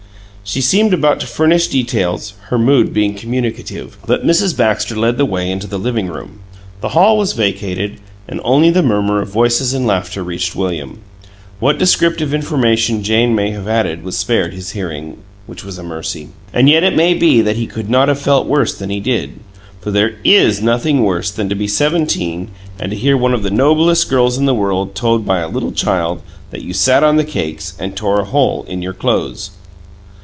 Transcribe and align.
She 0.43 0.59
seemed 0.59 0.93
about 0.93 1.21
to 1.21 1.27
furnish 1.27 1.67
details, 1.67 2.33
her 2.49 2.57
mood 2.57 2.93
being 2.93 3.13
communicative, 3.13 3.97
but 4.05 4.25
Mrs. 4.25 4.57
Baxter 4.57 4.97
led 4.97 5.17
the 5.17 5.23
way 5.25 5.49
into 5.49 5.67
the 5.67 5.77
"living 5.79 6.07
room"; 6.07 6.39
the 6.81 6.89
hall 6.89 7.17
was 7.17 7.31
vacated, 7.31 7.99
and 8.27 8.41
only 8.43 8.69
the 8.69 8.83
murmur 8.83 9.21
of 9.21 9.29
voices 9.29 9.73
and 9.73 9.87
laughter 9.87 10.23
reached 10.23 10.53
William. 10.55 10.97
What 11.61 11.77
descriptive 11.77 12.33
information 12.33 13.01
Jane 13.01 13.33
may 13.33 13.51
have 13.51 13.65
added 13.67 14.03
was 14.03 14.17
spared 14.17 14.53
his 14.53 14.71
hearing, 14.71 15.19
which 15.45 15.63
was 15.63 15.77
a 15.77 15.83
mercy. 15.83 16.29
And 16.51 16.67
yet 16.67 16.83
it 16.83 16.97
may 16.97 17.13
be 17.13 17.39
that 17.41 17.55
he 17.55 17.65
could 17.67 17.89
not 17.89 18.09
have 18.09 18.19
felt 18.19 18.45
worse 18.47 18.73
than 18.77 18.89
he 18.89 18.99
did; 18.99 19.35
for 19.79 19.89
there 19.91 20.15
IS 20.25 20.59
nothing 20.61 21.03
worse 21.03 21.31
than 21.31 21.47
to 21.47 21.55
be 21.55 21.67
seventeen 21.67 22.49
and 22.77 22.91
to 22.91 22.97
hear 22.97 23.15
one 23.15 23.33
of 23.35 23.43
the 23.43 23.51
Noblest 23.51 24.09
girls 24.09 24.37
in 24.37 24.45
the 24.45 24.55
world 24.55 24.95
told 24.95 25.23
by 25.25 25.39
a 25.39 25.47
little 25.47 25.71
child 25.71 26.21
that 26.49 26.63
you 26.63 26.73
sat 26.73 27.03
on 27.05 27.15
the 27.15 27.23
cakes 27.23 27.73
and 27.79 27.95
tore 27.95 28.19
a 28.19 28.25
hole 28.25 28.65
in 28.67 28.81
your 28.81 28.93
clo'es. 28.93 29.51